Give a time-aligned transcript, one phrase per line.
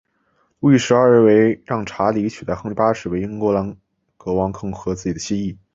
[0.59, 3.77] 路易十二认为让理查取代亨利八世为英格兰
[4.17, 5.55] 国王更合自己的心意。